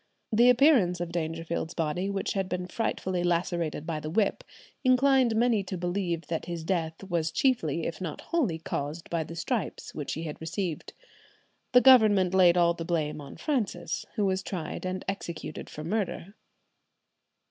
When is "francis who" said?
13.37-14.25